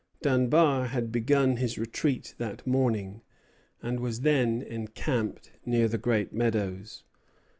[0.23, 3.21] Dunbar had begun his retreat that morning,
[3.83, 7.03] and was then encamped near the Great Meadows.